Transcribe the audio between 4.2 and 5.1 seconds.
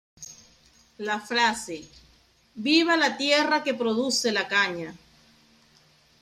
la caña!